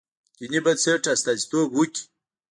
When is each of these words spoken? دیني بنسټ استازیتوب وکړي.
دیني 0.37 0.59
بنسټ 0.65 1.03
استازیتوب 1.13 1.69
وکړي. 1.75 2.01